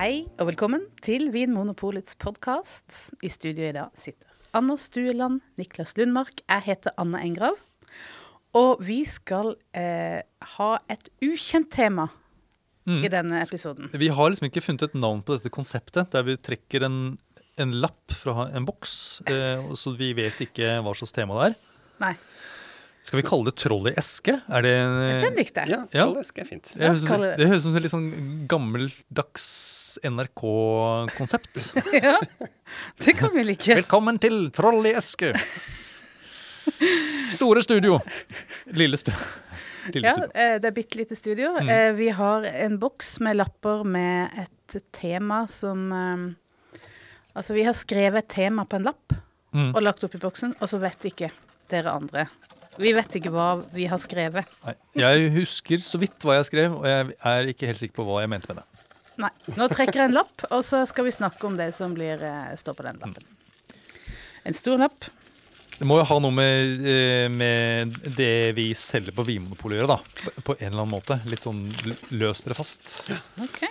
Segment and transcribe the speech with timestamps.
[0.00, 3.10] Hei og velkommen til Vinmonopolets podkast.
[3.20, 6.40] I studio i dag sitter Anna Stueland, Niklas Lundmark.
[6.46, 7.58] Jeg heter Anna Engrav.
[8.56, 10.22] Og vi skal eh,
[10.56, 12.08] ha et ukjent tema
[12.88, 13.02] Mm.
[13.04, 13.90] i denne episoden.
[13.92, 17.18] Vi har liksom ikke funnet et navn på dette konseptet, der vi trekker en,
[17.60, 18.94] en lapp fra en boks,
[19.28, 21.58] eh, så vi vet ikke hva slags tema det er.
[22.00, 22.14] Nei,
[23.02, 24.34] Skal vi kalle det troll i eske?
[24.52, 24.72] Er det
[25.24, 25.70] den likte jeg.
[25.96, 26.68] Ja, i Eske er fint.
[26.76, 29.46] Oss Jeg- det- det høres ut som et litt sånn gammeldags
[30.04, 31.72] NRK-konsept.
[32.04, 32.18] Ja,
[33.02, 33.74] det kan vi like.
[33.82, 35.32] Velkommen til Troll i eske!
[37.32, 37.98] Store studio.
[38.66, 39.10] Lille, stu
[39.94, 40.30] Lille Ja, studio.
[40.34, 41.54] eh, det er bitte lite studio.
[41.56, 41.68] Mm.
[41.72, 46.80] Eh, Vi har en boks med lapper med et tema som eh,
[47.36, 49.16] Altså, vi har skrevet et tema på en lapp
[49.54, 49.72] Mm.
[49.74, 51.28] og lagt opp i boksen, og så vet ikke
[51.70, 52.28] dere andre.
[52.80, 54.48] Vi vet ikke hva vi har skrevet.
[54.64, 58.06] Nei, jeg husker så vidt hva jeg skrev, og jeg er ikke helt sikker på
[58.08, 58.84] hva jeg mente med det.
[59.20, 59.30] Nei.
[59.58, 62.54] Nå trekker jeg en lapp, og så skal vi snakke om det som blir, eh,
[62.56, 63.26] står på den lappen.
[64.48, 65.10] En stor lapp.
[65.76, 69.96] Det må jo ha noe med, eh, med det vi selger på Vinmonopolet å gjøre,
[69.96, 70.40] da.
[70.44, 71.20] På, en eller annen måte.
[71.24, 71.62] Litt sånn
[72.12, 73.02] løs dere fast.
[73.40, 73.62] OK.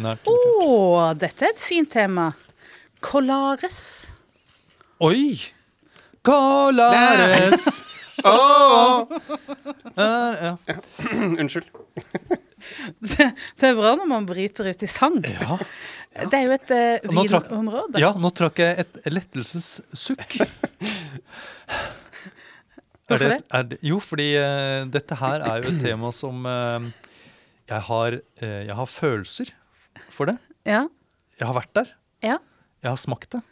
[0.00, 2.30] Nært Å, oh, dette er et fint tema.
[3.00, 4.08] Colares.
[5.00, 5.38] Oi!
[6.28, 7.68] Colares!
[8.26, 9.06] Oh.
[9.94, 10.56] Uh, ja.
[11.40, 11.68] Unnskyld.
[12.98, 13.28] Det,
[13.60, 15.20] det er bra når man bryter ut i sang.
[15.24, 15.58] Ja.
[16.18, 18.02] Det er jo et uh, Nå vinområde.
[18.02, 20.40] ja, nå trakk jeg et lettelsessukk.
[23.08, 23.38] Hvorfor det?
[23.54, 23.78] Er det?
[23.86, 26.90] Jo, fordi uh, dette her er jo et tema som uh,
[27.68, 29.52] jeg, har, eh, jeg har følelser
[30.10, 30.38] for det.
[30.64, 30.86] Ja.
[31.38, 31.92] Jeg har vært der.
[32.24, 32.38] Ja.
[32.82, 33.42] Jeg har smakt det.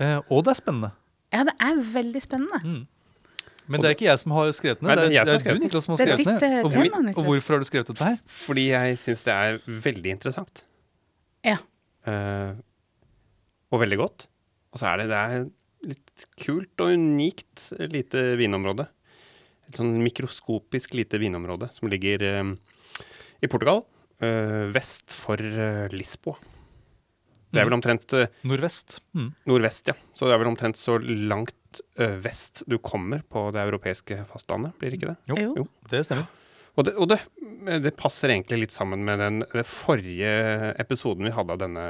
[0.00, 0.92] Eh, og det er spennende.
[1.32, 2.60] Ja, det er veldig spennende.
[2.62, 2.82] Mm.
[3.70, 4.82] Men det er ikke jeg som har skrevet.
[4.84, 5.62] Nei, det er det du.
[5.62, 8.08] Niklas, som har Det skrevet ditt, eh, Og, hvor, og hvorfor har du skrevet dette
[8.08, 8.18] her?
[8.42, 10.64] Fordi jeg syns det er veldig interessant.
[11.46, 11.56] Ja.
[12.06, 12.58] Uh,
[13.72, 14.26] og veldig godt.
[14.74, 15.46] Og så er det, det er
[15.92, 18.88] litt kult og unikt lite vinområde.
[19.70, 22.52] Et sånn mikroskopisk lite vinområde som ligger eh,
[23.42, 23.86] i Portugal,
[24.22, 26.36] Uh, vest for eh, Lisboa.
[27.52, 29.00] Det er vel omtrent eh, Nordvest.
[29.14, 29.26] Mm.
[29.46, 29.94] nordvest, ja.
[30.16, 34.72] Så det er vel omtrent så langt eh, vest du kommer på det europeiske fastlandet,
[34.80, 35.18] blir det ikke det?
[35.32, 35.66] Jo, Jo.
[35.92, 36.26] det stemmer.
[36.72, 37.18] Og, det, og det,
[37.84, 40.32] det passer egentlig litt sammen med den, den forrige
[40.80, 41.84] episoden vi hadde av denne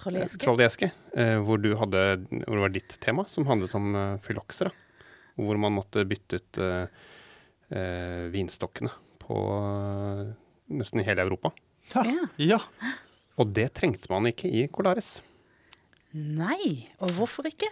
[0.00, 0.42] trolljeske, eh, eske.
[0.42, 3.92] Troll i eske, eh, hvor, hvor det var ditt tema, som handlet om
[4.26, 4.72] fyloksera.
[5.38, 7.06] Hvor man måtte bytte ut eh,
[7.70, 8.90] eh, vinstokkene
[9.22, 10.24] på eh,
[10.74, 11.54] nesten hele Europa.
[11.94, 12.02] Ja.
[12.42, 12.58] Ja.
[13.40, 15.20] Og det trengte man ikke i Colares.
[16.12, 17.68] Nei, og hvorfor ikke?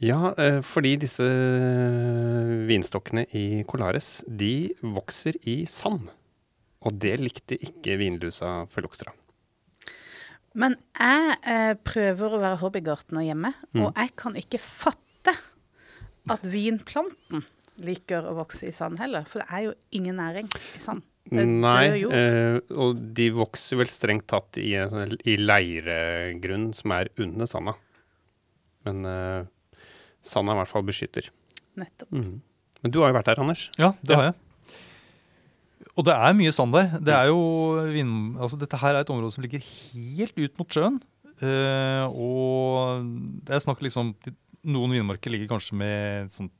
[0.00, 6.08] Ja, eh, fordi disse eh, vinstokkene i Colares, de vokser i sand.
[6.80, 9.12] Og det likte ikke vinlusa fyloksera.
[10.56, 13.84] Men jeg eh, prøver å være hobbygartner hjemme, Mm.
[13.84, 15.36] og jeg kan ikke fatte
[16.30, 17.44] at vinplanten
[17.80, 19.28] liker å vokse i sand heller.
[19.30, 21.04] For det er jo ingen næring i sand.
[21.30, 27.46] Er Nei, eh, og de vokser vel strengt tatt i, i leiregrunn som er under
[27.46, 27.76] sanda.
[28.88, 29.44] Men eh,
[30.26, 31.28] sanda i hvert fall beskytter.
[31.78, 32.10] Nettopp.
[32.10, 32.40] Mm.
[32.82, 33.68] Men du har jo vært der, Anders.
[33.78, 34.16] Ja, det Ja.
[34.16, 34.38] har jeg.
[35.98, 36.92] Og det er mye sand der.
[37.02, 37.40] Det er jo
[37.92, 41.00] vind, altså Dette her er et område som ligger helt ut mot sjøen.
[41.40, 43.04] Eh, og
[43.44, 44.14] det er snakk liksom
[44.68, 46.50] Noen vindmarker ligger kanskje med sånn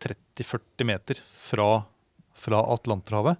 [0.00, 1.66] 30-40 meter fra,
[2.32, 3.36] fra Atlanterhavet.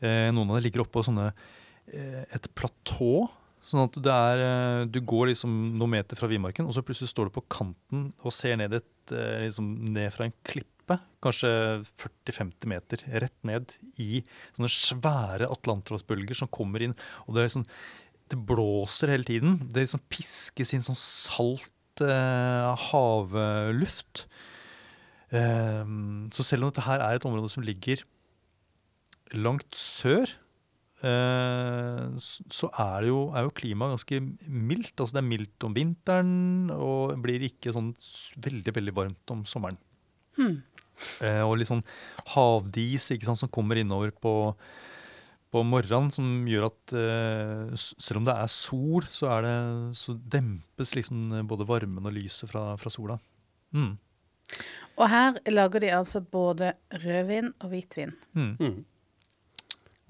[0.00, 3.28] Eh, noen av dem ligger oppå sånne eh, et platå.
[3.70, 7.12] Sånn at det er, eh, du går liksom noen meter fra Vimarken, og så plutselig
[7.12, 11.50] står du på kanten og ser ned, et, liksom ned fra en klippe, kanskje
[12.00, 14.22] 40-50 meter, rett ned i
[14.56, 16.96] sånne svære atlanterhavsbølger som kommer inn.
[17.28, 17.66] Og det liksom,
[18.30, 19.58] det blåser hele tiden.
[19.70, 24.24] Det liksom piskes inn sånn salt eh, havluft.
[25.30, 28.02] Ehm, så selv om dette her er et område som ligger
[29.36, 30.30] langt sør,
[31.06, 34.94] eh, så er, det jo, er jo klimaet ganske mildt.
[34.96, 37.92] Altså det er mildt om vinteren og blir ikke sånn
[38.42, 39.80] veldig, veldig varmt om sommeren.
[40.38, 40.60] Hmm.
[41.24, 41.84] Eh, og litt sånn
[42.34, 44.34] havdis ikke sant, som kommer innover på,
[45.50, 49.56] på morgenen, som gjør at eh, selv om det er sol, så, er det,
[50.00, 53.16] så dempes liksom både varmen og lyset fra, fra sola.
[53.76, 53.94] Mm.
[54.98, 58.16] Og her lager de altså både rødvin og hvitvin.
[58.34, 58.54] Mm.
[58.58, 58.80] Mhm.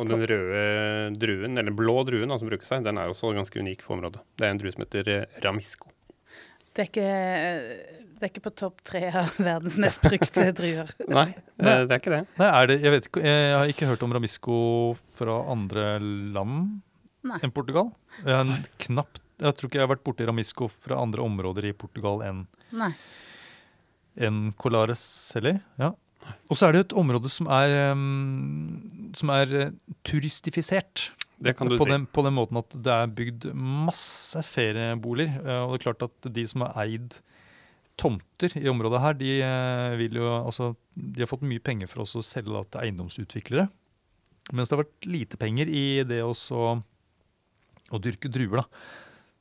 [0.01, 0.61] Og den røde
[1.21, 4.23] druen, eller blå druen da, som brukes her, den er også ganske unik for området.
[4.39, 5.91] Det er en drue som heter eh, ramisco.
[6.71, 7.09] Det er ikke,
[8.17, 10.93] det er ikke på topp tre av verdens mest brukte druer.
[11.19, 11.27] Nei,
[11.61, 12.23] eh, det er ikke det.
[12.41, 14.61] Nei, er det, jeg, vet ikke, jeg har ikke hørt om Ramisco
[15.19, 16.63] fra andre land.
[17.27, 17.37] Nei.
[17.45, 17.91] enn Portugal.
[18.25, 22.23] En knapt, jeg tror ikke jeg har vært borti Ramisco fra andre områder i Portugal
[22.25, 22.95] enn Nei.
[24.17, 25.03] enn Colares
[25.37, 25.61] heller.
[25.81, 25.93] Ja.
[26.51, 28.81] Og så er det et område som er, um,
[29.17, 29.71] som er eh,
[30.05, 31.11] turistifisert.
[31.41, 31.91] Det kan du på, si.
[31.91, 35.39] den, på den måten at det er bygd masse ferieboliger.
[35.41, 37.17] eh, Og det er klart at de som har eid
[38.01, 42.03] tomter i området her, de, eh, vil jo, altså, de har fått mye penger for
[42.05, 43.69] å selge da, til eiendomsutviklere.
[44.53, 46.83] Mens det har vært lite penger i det også
[47.91, 48.63] å dyrke druer.
[48.63, 48.65] da.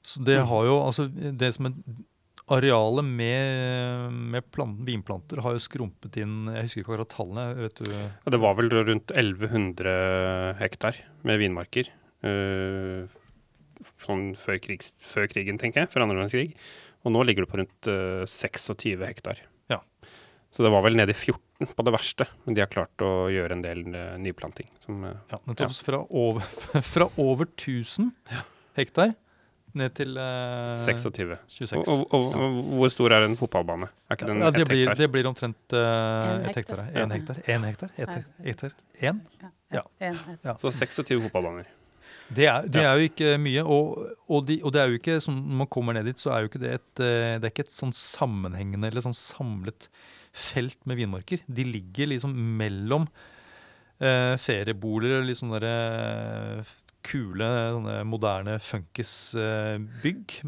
[0.03, 0.47] Så det Mm.
[0.47, 1.07] har jo, altså
[1.37, 1.73] det som er
[2.49, 7.45] Arealet med, med planten, vinplanter har jo skrumpet inn Jeg husker ikke akkurat tallene.
[7.59, 7.91] vet du.
[7.93, 10.97] Ja, det var vel rundt 1100 hektar
[11.27, 11.91] med vinmarker.
[12.25, 13.05] Uh,
[14.01, 15.91] sånn før, krigs, før krigen, tenker jeg.
[15.93, 16.57] Før andre verdenskrig.
[17.05, 19.43] Og nå ligger det på rundt uh, 26 hektar.
[19.71, 19.79] Ja.
[20.49, 22.27] Så det var vel nede i 14 på det verste.
[22.45, 24.71] Men de har klart å gjøre en del uh, nyplanting.
[24.83, 25.69] Som, eh, Ja, nettopp.
[25.69, 25.85] Ja.
[25.85, 26.49] Fra, over,
[26.95, 28.09] fra over 1000
[28.79, 29.13] hektar
[29.77, 31.37] ned til uh, 26.
[31.47, 31.81] 26.
[31.93, 33.89] Og, og, og, hvor stor er en fotballbane?
[34.09, 35.01] Er ikke den ja, det, blir, hektar?
[35.01, 36.85] det blir omtrent uh, En ett hektar.
[36.93, 37.41] Én hektar.
[37.45, 37.91] Én hektar.
[38.45, 38.77] Hektar.
[39.01, 39.21] Én?
[39.69, 39.83] Ja.
[40.01, 40.57] Ja.
[40.61, 41.67] Så 26 fotballbaner.
[42.29, 43.63] Det, er, det er jo ikke mye.
[43.65, 46.33] Og, og, de, og det er jo ikke som når man kommer ned dit, så
[46.33, 49.89] er jo ikke det et, eh, det er ikke et sånn sammenhengende eller sånn samlet
[50.35, 51.41] felt med vinmarker.
[51.49, 53.07] De ligger liksom mellom
[53.97, 56.75] eh, ferieboliger og litt sånne der, eh,
[57.09, 57.49] kule,
[58.07, 60.39] moderne funkisbygg.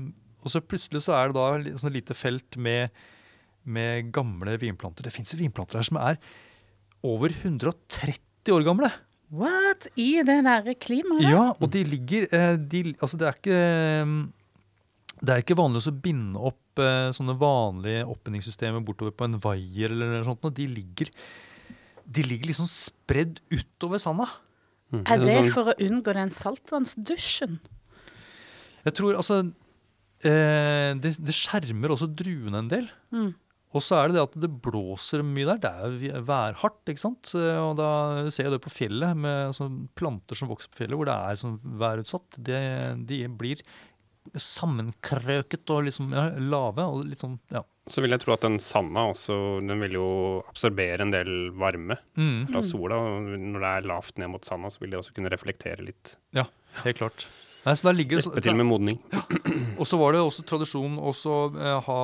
[0.42, 2.94] og så plutselig så er det da et sånn lite felt med,
[3.66, 5.06] med gamle vinplanter.
[5.06, 6.22] Det fins vinplanter her som er
[7.08, 8.92] over 130 år gamle.
[9.32, 9.88] What?
[9.96, 11.24] I det nære klimaet?
[11.30, 13.60] Ja, og de ligger eh, de, Altså, det er ikke
[15.22, 19.94] Det er ikke vanlig å binde opp eh, sånne vanlige oppbindingssystemer bortover på en vaier
[19.94, 20.50] eller noe sånt.
[20.58, 21.14] De ligger,
[22.04, 24.28] de ligger liksom spredd utover sanda.
[24.92, 25.04] Mm.
[25.08, 27.60] Er det sånn- for å unngå den saltvannsdusjen?
[28.84, 29.38] Jeg tror altså
[30.26, 32.90] eh, det, det skjermer også druene en del.
[33.14, 33.30] Mm.
[33.72, 35.62] Og så er det det at det blåser mye der.
[35.96, 37.32] Det er værhardt, ikke sant.
[37.40, 37.92] Eh, Og da
[38.28, 41.40] ser jeg det på fjellet, med sånne planter som vokser på fjellet, hvor det er
[41.40, 42.36] sånn værutsatt.
[42.44, 42.60] Det,
[43.08, 43.64] de blir
[44.36, 47.64] sammenkrøket og liksom ja, lave og litt sånn, ja.
[47.90, 49.36] Så vil jeg tro at den sanda også
[49.66, 50.08] Den vil jo
[50.52, 52.96] absorbere en del varme Mm, fra sola.
[52.96, 56.16] og Når det er lavt ned mot sanda, så vil det også kunne reflektere litt.
[56.38, 56.46] Ja,
[56.84, 57.26] helt klart.
[57.66, 59.00] Nei, så der ligger det, til med modning.
[59.80, 62.00] Og så var det også tradisjon å eh, ha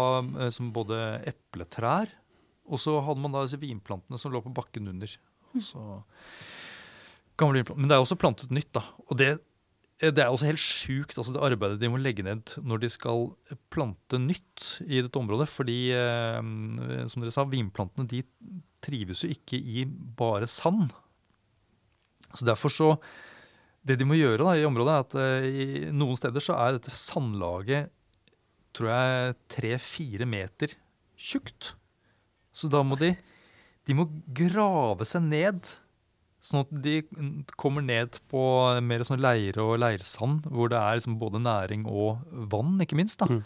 [0.45, 2.11] eh, som både epletrær,
[2.67, 5.07] og så hadde man da disse vinplantene som lå på bakken under.
[5.63, 6.03] Så,
[7.39, 7.79] gamle vinplanter.
[7.81, 8.83] Men det er også plantet nytt, da.
[9.07, 9.29] Og det,
[9.97, 13.31] det er også helt sjukt, altså det arbeidet de må legge ned når de skal
[13.73, 15.47] plante nytt i dette området.
[15.49, 16.41] Fordi, eh,
[17.09, 18.21] som dere sa, vinplantene de
[18.85, 20.91] trives jo ikke i bare sand.
[22.33, 22.91] Så derfor så
[23.87, 26.77] det de må gjøre da, i området, er at eh, i noen steder så er
[26.77, 27.93] dette sandlaget
[28.77, 30.75] tror jeg tre-fire meter
[31.17, 31.73] tjukt.
[32.53, 33.15] Så da må de
[33.87, 34.03] de må
[34.35, 35.69] grave seg ned,
[36.43, 37.01] sånn at de
[37.59, 38.41] kommer ned på
[38.85, 43.19] mer sånn leire og leirsand, hvor det er liksom både næring og vann, ikke minst.
[43.23, 43.27] da.
[43.31, 43.43] Mm.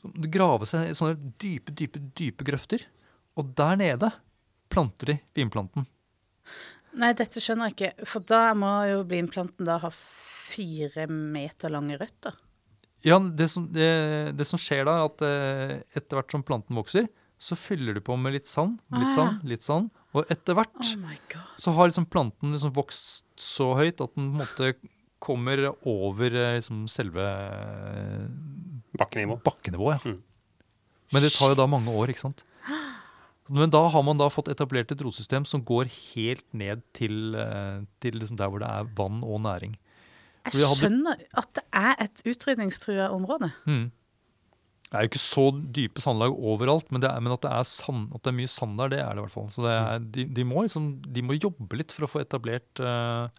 [0.00, 2.86] Så de graver seg i sånne dype, dype, dype grøfter.
[3.38, 4.10] Og der nede
[4.72, 5.86] planter de vinplanten.
[6.98, 8.06] Nei, dette skjønner jeg ikke.
[8.08, 12.34] For da må jo vinplanten da ha fire meter lange røtter.
[13.06, 13.86] Ja, det som, det,
[14.38, 17.08] det som skjer da, er at eh, etter hvert som planten vokser,
[17.42, 19.16] så fyller du på med litt sand, litt Ah.
[19.16, 19.88] sand, litt sand.
[20.12, 24.34] Og etter hvert Oh så har liksom planten liksom vokst så høyt at den på
[24.34, 24.72] en måte
[25.22, 28.24] kommer over eh, liksom selve eh,
[28.98, 29.38] Bakkenivå.
[29.44, 30.02] bakkenivået.
[30.02, 30.12] Ja.
[30.12, 30.22] Mm.
[31.12, 32.42] Men det tar jo da mange år, ikke sant.
[33.52, 37.82] Men da har man da fått etablert et rotsystem som går helt ned til, eh,
[38.00, 39.76] til liksom der hvor det er vann og næring.
[40.48, 43.52] Jeg skjønner at det er et utrydningstrua område.
[43.68, 43.90] Mm.
[44.92, 47.64] Det er jo ikke så dype sandlag overalt, men, det er, men at, det er
[47.64, 49.46] sand, at det er mye sand der, det er det i hvert fall.
[49.54, 52.82] Så det er, de, de, må liksom, de må jobbe litt for å få etablert
[52.84, 53.32] uh,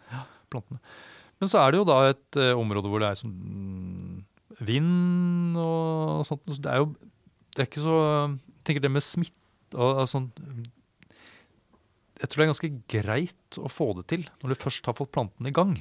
[0.49, 0.81] plantene.
[1.37, 4.15] Men så er det jo da et uh, område hvor det er sånn mm,
[4.65, 6.41] vind og sånt.
[6.49, 6.89] Så det er jo
[7.53, 10.31] det er ikke så Jeg tenker det med smitte og, og sånn
[12.17, 15.13] Jeg tror det er ganske greit å få det til når du først har fått
[15.13, 15.77] plantene i gang.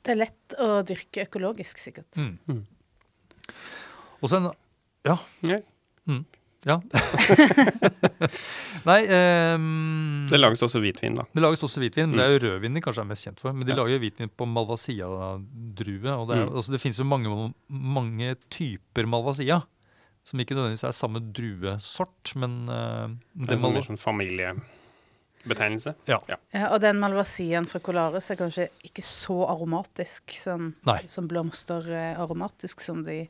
[0.00, 2.08] Det er lett å dyrke økologisk, sikkert.
[2.16, 2.38] Mm.
[2.48, 2.62] Mm.
[4.22, 4.48] Og så en
[5.06, 5.18] Ja.
[6.06, 6.24] Mm.
[6.66, 6.80] Ja.
[8.88, 11.24] Nei um, Det lages også hvitvin, da.
[11.32, 12.10] det lages også hvitvin.
[12.10, 13.52] men Det er jo rødvin de kanskje er mest kjent for.
[13.56, 13.76] Men de Ja.
[13.80, 16.10] lager jo hvitvin på Malvasia-drue.
[16.16, 16.56] og Det, er, Mm.
[16.56, 19.62] altså det finnes jo mange, mange typer Malvasia.
[20.24, 24.54] Som ikke nødvendigvis er samme druesort, men uh, Det er en mer sånn familie...
[25.48, 25.94] betegnelse.
[26.06, 26.18] Ja.
[26.52, 30.74] Ja, og den malvasiaen fra Colares er kanskje ikke så aromatisk som,
[31.08, 33.26] som blomster eh, aromatisk som de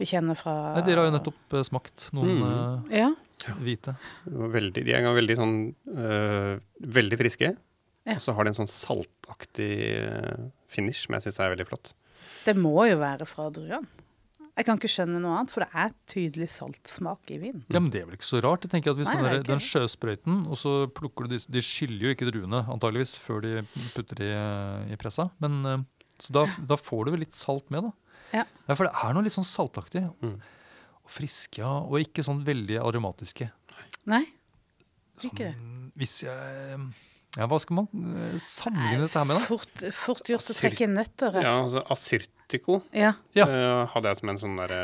[0.00, 2.90] vi kjenner fra Nei, Dere har jo nettopp eh, smakt noen Mm.
[2.94, 3.10] Ja.
[3.46, 3.94] eh, hvite.
[4.26, 5.54] Veldig, de er veldig sånn
[5.96, 6.58] uh,
[6.98, 7.54] Veldig friske.
[8.08, 8.16] Ja.
[8.16, 9.70] Og så har de en sånn saltaktig
[10.72, 11.92] finish som jeg syns er veldig flott.
[12.46, 13.84] Det må jo være fra druene.
[14.56, 17.62] Jeg kan ikke skjønne noe annet, for det er tydelig saltsmak i vinen.
[17.72, 18.64] Ja, men det er vel ikke så rart.
[18.66, 21.38] Jeg tenker at hvis Nei, den, er der, den sjøsprøyten, og så plukker du de
[21.54, 23.52] De skyller jo ikke druene, antageligvis, før de
[23.94, 24.28] putter de
[24.92, 25.30] i pressa.
[25.40, 25.86] Men
[26.20, 27.92] Så da, da får du vel litt salt med, da.
[28.32, 28.44] Ja.
[28.74, 30.02] For det er noe litt sånn saltaktig.
[30.22, 30.36] Mm.
[31.04, 31.72] Og friske, ja.
[31.84, 33.50] Og ikke sånn veldig aromatiske.
[34.06, 34.24] Nei?
[35.20, 35.54] Sånn, Ikke det.
[36.00, 36.80] Hvis jeg
[37.36, 39.44] Ja, hva skal man eh, sammenligne dette her med, da?
[39.46, 41.36] Fort, fort gjort å trekke nøtter.
[41.42, 43.12] Ja, altså asyrtiko Ja.
[43.36, 43.46] Ja.
[43.46, 44.80] øh, hadde jeg som en sånn derre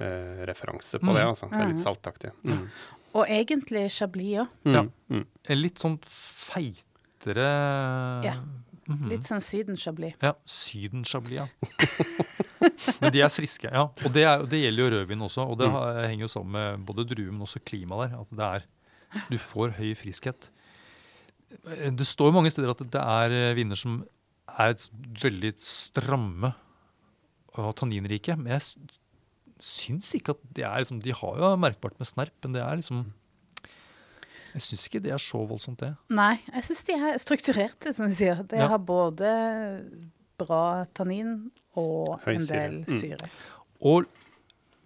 [0.00, 1.14] øh, referanse på Mm.
[1.14, 1.24] det.
[1.26, 1.50] altså.
[1.50, 2.30] Det er litt saltaktig.
[2.44, 2.68] Mm.
[3.12, 4.48] Og egentlig chablis òg.
[4.64, 4.72] Mm.
[4.72, 4.82] Ja.
[5.10, 5.26] Mm.
[5.50, 7.48] En litt sånn feitere
[8.24, 8.34] Ja.
[8.90, 9.08] Mhm.
[9.12, 10.16] Litt sånn Syden-chablis.
[10.22, 11.46] Ja, Syden-chablis, ja.
[13.00, 13.84] men de er friske, ja.
[14.04, 16.08] Og det, er, det gjelder jo rødvin også, og det Mm.
[16.10, 18.18] henger jo sammen med både druer, men også klima der.
[18.20, 18.66] At det er
[19.30, 20.50] Du får høy friskhet.
[21.50, 24.04] Det står mange steder at det er eh, viner som
[24.58, 24.74] er
[25.22, 26.52] veldig stramme
[27.58, 28.62] og tanninrike, men jeg
[29.60, 32.76] syns ikke at de er liksom De har jo merkbart med snerp, men det er
[32.78, 33.12] liksom
[34.54, 35.92] Jeg syns ikke det er så voldsomt, det.
[36.10, 38.42] Nei, jeg syns de er strukturerte, som vi sier.
[38.46, 38.68] De Ja.
[38.68, 39.30] har både
[40.38, 42.56] bra tannin og Høy en syre.
[42.56, 43.00] del Mm.
[43.00, 43.30] syre.
[43.82, 44.06] Og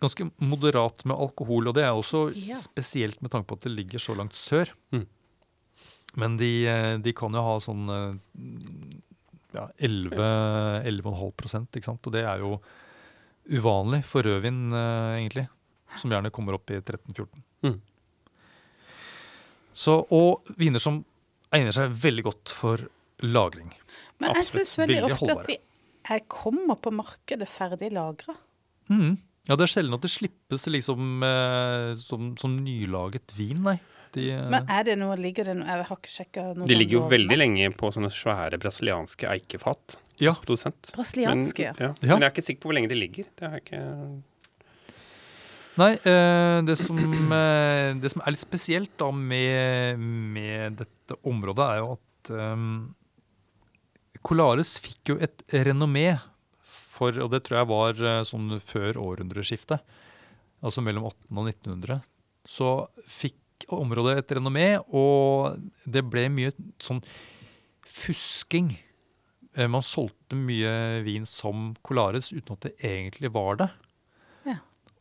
[0.00, 2.54] ganske moderat med alkohol, og det er også Ja.
[2.54, 4.68] spesielt med tanke på at det ligger så langt sør.
[4.92, 5.06] Mm.
[6.16, 8.18] Men de, eh, de kan jo ha sånn eh,
[9.54, 12.06] ja, 11 11,5 ikke sant?
[12.06, 12.60] Og det er jo
[13.50, 15.48] uvanlig for rødvin, eh, egentlig.
[15.96, 17.42] Som gjerne kommer opp i 13-14.
[17.62, 17.80] Mm.
[19.74, 21.02] Så, og viner som
[21.54, 22.82] egner seg veldig godt for
[23.24, 23.70] lagring.
[24.22, 25.56] Men jeg syns veldig Veldig ofte at de
[26.14, 28.36] er, kommer på markedet ferdig lagra.
[28.92, 29.16] Mm.
[29.48, 33.76] Ja, det er sjelden at det slippes liksom eh, som, som nylaget vin, nei.
[34.14, 36.68] De, eh, Men er det noe, ligger det noe Jeg har ikke sjekka noe.
[36.70, 39.98] De ligger jo veldig lenge på sånne svære brasilianske eikefat.
[40.22, 40.30] Ja.
[40.30, 40.92] hos Produsent.
[40.94, 41.72] Brasilianske.
[41.74, 41.90] Men, ja.
[41.98, 42.14] Ja.
[42.14, 43.26] Men jeg er ikke sikker på hvor lenge de ligger.
[43.34, 43.82] Det har jeg ikke
[45.74, 46.98] Nei, eh, det, som,
[47.34, 52.66] eh, det som er litt spesielt da med, med dette området, er jo at eh,
[54.24, 56.12] Colares fikk jo et renommé
[56.62, 59.82] for, og det tror jeg var sånn før århundreskiftet,
[60.64, 61.98] altså mellom 1800 og 1900,
[62.46, 62.70] så
[63.10, 65.58] fikk området et renommé, og
[65.90, 67.02] det ble mye sånn
[67.82, 68.70] fusking.
[69.58, 73.68] Man solgte mye vin som Colares uten at det egentlig var det.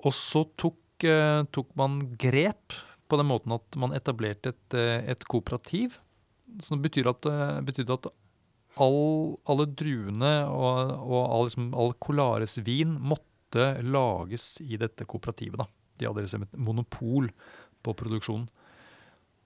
[0.03, 2.75] Og så tok, eh, tok man grep
[3.07, 6.00] på den måten at man etablerte et, eh, et kooperativ.
[6.62, 8.07] Som betyr at, eh, betydde at
[8.77, 15.57] all, alle druene og, og all, liksom, all Colares vin måtte lages i dette kooperativet.
[15.57, 15.67] Da.
[16.00, 17.29] De hadde liksom et monopol
[17.83, 18.50] på produksjonen.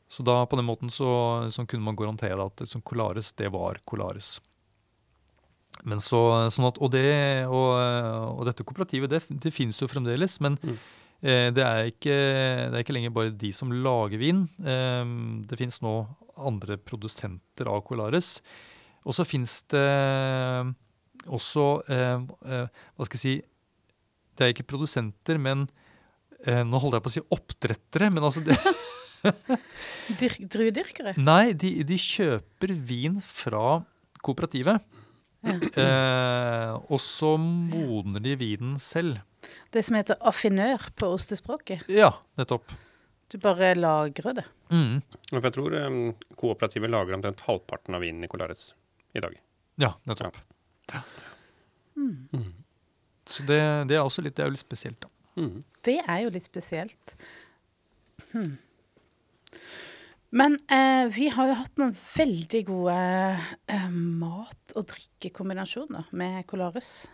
[0.10, 3.82] Så da på den måten så, så kunne man garantere at liksom, Colares, det var
[3.86, 4.38] Colares.
[5.86, 6.20] Men så,
[6.54, 7.74] sånn at, og, det, og,
[8.40, 10.78] og dette kooperativet det, det finnes jo fremdeles, men Mm.
[11.22, 14.44] eh, det, er ikke, det er ikke lenger bare de som lager vin.
[14.64, 15.06] Eh,
[15.48, 15.94] det finnes nå
[16.38, 18.42] andre produsenter av Colares.
[19.08, 19.86] Og så finnes det
[21.28, 23.32] også eh, eh, Hva skal jeg si
[24.38, 25.66] Det er ikke produsenter, men
[26.46, 28.58] eh, Nå holder jeg på å si oppdrettere, men altså det,
[30.52, 31.16] Druedyrkere.
[31.20, 33.82] Nei, de, de kjøper vin fra
[34.24, 34.84] kooperativet.
[35.48, 35.84] Ja.
[35.84, 39.22] Eh, og så modner de vinen selv.
[39.72, 41.88] Det som heter affinør på ostespråket.
[41.92, 42.72] Ja, nettopp.
[43.32, 44.46] Du bare lagrer det.
[44.72, 45.02] Mm.
[45.32, 45.98] Jeg tror um,
[46.40, 48.70] kooperativet lager omtrent halvparten av vinen i Colares
[49.16, 49.36] i dag.
[49.84, 50.40] Ja, nettopp.
[51.98, 52.54] Mm.
[53.28, 55.12] Så det, det er også litt, det er jo litt spesielt, da.
[55.38, 55.64] Mm.
[55.86, 57.18] Det er jo litt spesielt.
[58.32, 58.56] Hmm.
[60.36, 62.96] Men eh, vi har jo hatt noen veldig gode
[63.72, 67.06] eh, mat- og drikkekombinasjoner med Colarus.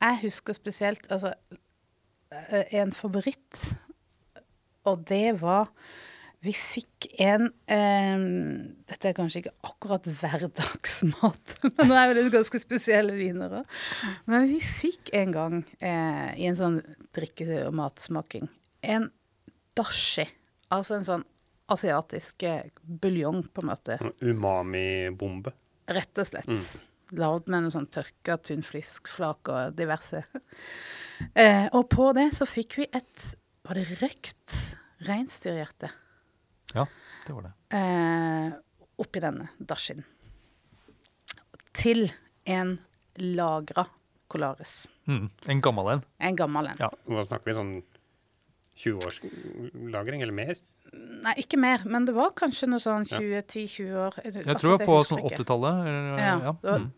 [0.00, 1.34] Jeg husker spesielt altså,
[2.32, 3.58] eh, en favoritt,
[4.88, 5.68] og det var
[6.40, 8.22] Vi fikk en eh,
[8.88, 13.74] Dette er kanskje ikke akkurat hverdagsmat, men nå er jo det ganske spesielle viner òg.
[14.24, 16.80] Men vi fikk en gang eh, i en sånn
[17.12, 18.48] drikke- og matsmaking
[18.88, 19.10] en
[19.76, 20.24] dashi.
[20.72, 21.26] Altså en sånn
[21.70, 23.98] asiatisk eh, buljong, på en måte.
[24.20, 25.52] Umami-bombe.
[25.90, 26.70] Rett og slett.
[27.18, 30.22] Lagd med noe sånn tørka tunfiskflak og diverse.
[31.42, 33.24] eh, og på det så fikk vi et
[33.66, 34.54] Var det røkt
[35.06, 35.90] reinsdyrhjerte?
[36.74, 36.86] Ja.
[37.26, 37.52] det var det.
[37.76, 38.52] eh,
[39.02, 40.04] oppi denne dashien.
[41.76, 42.08] Til
[42.50, 42.76] en
[43.20, 43.84] lagra
[44.30, 44.86] Colaris.
[45.10, 45.28] Mm.
[45.50, 46.02] En gammel en.
[46.22, 46.78] En gammel en.
[46.78, 46.90] Ja.
[47.10, 47.72] Hva snakker vi, sånn
[48.80, 49.18] 20 års
[49.92, 50.60] lagring, eller mer?
[50.92, 54.14] Nei, ikke mer, men det var kanskje noe sånn 20-10-20 år.
[54.24, 55.44] Jeg tror det var på sånn husker jeg ikke.
[55.44, 55.86] 80-tallet.
[55.86, 56.52] Ja, Ja.
[56.62, 56.90] det var Mm.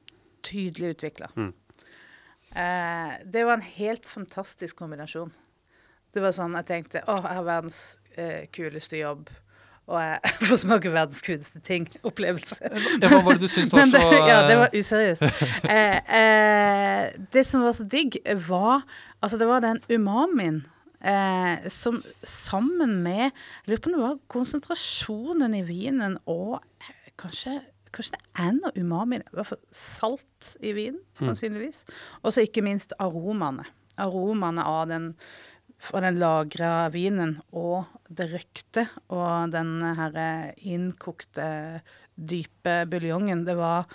[0.42, 1.28] tydelig utvikla.
[1.37, 1.52] Mm.
[2.54, 5.30] Eh, det var en helt fantastisk kombinasjon.
[6.12, 7.78] Det var sånn jeg tenkte å, jeg har verdens
[8.16, 9.30] eh, kuleste jobb,
[9.88, 11.87] og jeg får smake verdens kuleste ting.
[12.08, 12.58] Opplevelse.
[13.00, 15.22] Ja, Hva var det du syntes var så ja, det eh, var useriøst.
[15.64, 18.84] Eh, eh, det som var så digg, var
[19.22, 20.64] Altså, det var den umamien
[21.04, 27.12] eh, som sammen med Jeg lurer på om det var konsentrasjonen i vinen og eh,
[27.21, 27.61] kanskje
[27.92, 31.82] Kanskje det er umami, hvert fall salt i vinen, sannsynligvis.
[32.25, 33.66] Og så ikke minst aromaene.
[34.00, 35.11] Aromaene av den
[35.82, 41.82] fra den lagra vinen og det røkte og den her eh, innkokte,
[42.14, 43.44] dype buljongen.
[43.49, 43.88] Det var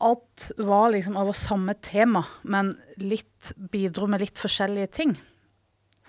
[0.00, 5.10] Alt var liksom over samme tema, men litt bidro med litt forskjellige ting.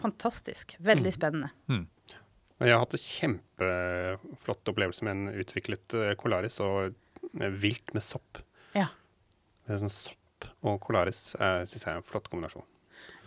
[0.01, 0.77] Fantastisk.
[0.79, 1.51] Veldig spennende.
[1.72, 1.88] mm.
[2.62, 6.91] Jeg har hatt en kjempeflott opplevelse med en utviklet kolaris Colaris og
[7.41, 8.38] eh, vilt med sopp.
[8.77, 8.91] Ja.
[9.65, 12.67] Det er sånn Sopp og Colaris syns jeg er en flott kombinasjon.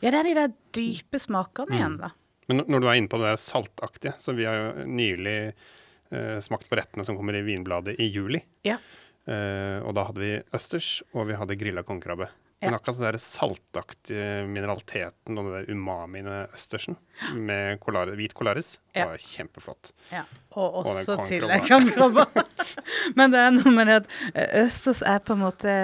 [0.03, 2.11] Ja, det er de der dype smakene igjen, da.
[2.51, 6.69] Men når du er inne på det saltaktige, så vi har jo nylig eh, smakt
[6.69, 8.43] på rettene som kommer i Vinbladet i juli.
[8.69, 8.77] Ja.
[9.25, 12.29] Eh, og da hadde vi østers, og vi hadde grilla kongekrabbe.
[12.65, 16.97] Men akkurat den der saltaktige mineraliteten og den der umamien østersen
[17.35, 19.07] med kolare, hvit kolaris Ja.
[19.11, 19.93] var kjempeflott.
[20.13, 20.25] Ja,
[20.57, 21.69] og Og også til kongekrabba.
[21.69, 22.45] kongekrabba.
[23.17, 25.77] Men det er noe med det at eh, østers er på en måte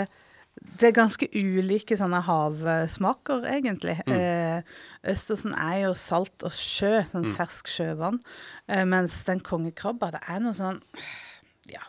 [0.80, 3.94] Det er ganske ulike sånne havsmaker, egentlig.
[4.06, 4.12] Mm.
[4.12, 4.62] Eh,
[5.08, 7.34] østersen er jo salt og sjø, sånn Mm.
[7.37, 8.18] fersk sjøvann.
[8.68, 10.82] Eh, mens den kongekrabba, det er noe sånn
[11.70, 11.80] Ja,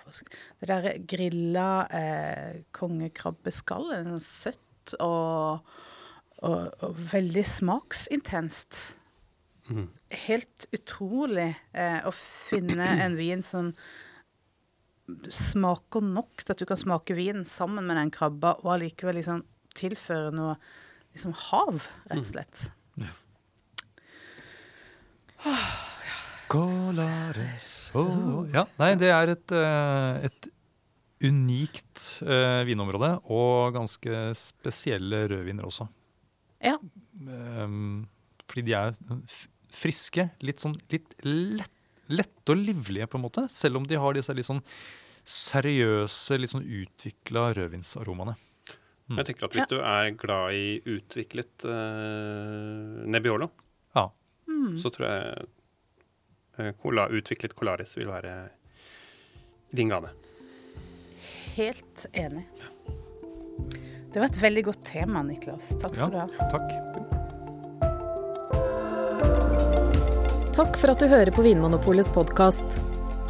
[0.62, 4.60] det der grilla eh, kongekrabbeskallet, sånn søtt
[5.00, 5.62] og,
[6.41, 8.98] og, og veldig smaksintenst
[9.70, 9.88] Mhm.
[10.26, 13.72] helt utrolig eh, å finne en vin som
[15.32, 19.44] smaker nok til at du kan smake vin sammen med den krabba, og allikevel liksom
[19.78, 20.56] tilføre noe
[21.13, 22.65] liksom hav, rett og slett.
[23.02, 23.12] Ja.
[27.98, 28.44] oh.
[28.54, 30.50] Ja, nei, det er et, eh, et
[31.23, 35.88] unikt eh, vinområde, og ganske spesielle rødviner også.
[36.62, 36.77] Ja.
[37.27, 38.07] Ehm,
[38.47, 38.95] fordi de er
[39.71, 41.71] friske, litt sånn litt lett,
[42.12, 43.45] lette og livlige, på en måte.
[43.49, 44.62] Selv om de har disse litt sånn
[45.27, 48.36] seriøse, litt sånn utvikla rødvinsaromaene.
[49.12, 49.17] Mm.
[49.19, 53.49] Jeg tenker at Hvis du er glad i utviklet uh, Nebbiolo,
[53.95, 54.10] Ja.
[54.47, 54.77] Mm.
[54.79, 55.45] så tror jeg
[56.60, 58.34] eh, cola, utviklet Colaris vil være
[59.71, 60.12] i din gane.
[61.55, 62.47] Helt enig.
[64.13, 65.71] Det var et veldig godt tema, Niklas.
[65.81, 66.27] Takk skal du ha.
[66.51, 66.67] Takk.
[70.55, 72.79] Takk for at du hører på Vinmonopolets podkast.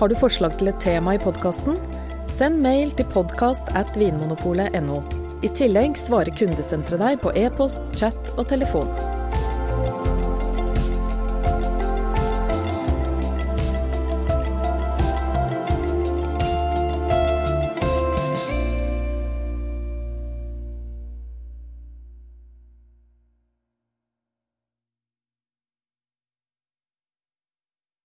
[0.01, 1.77] Har du forslag til et tema i podkasten?
[2.33, 5.01] Send mail til podkast at vinmonopolet.no.
[5.41, 8.89] I tillegg svarer kundesenteret deg på e-post, chat og telefon.